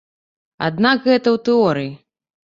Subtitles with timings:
[0.67, 1.91] Аднак гэта ў тэорыі.